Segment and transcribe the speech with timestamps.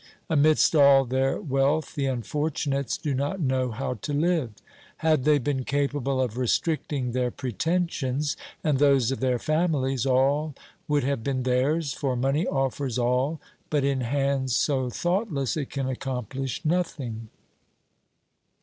[0.31, 4.49] Amidst all their wealth the unfortunates do not know how to live!
[4.97, 10.55] Had they been capable of restricting their pretensions and those of their families, all
[10.87, 15.87] would have been theirs, for money offers all, but in hands so thoughtless it can
[15.87, 17.29] accomplish nothing.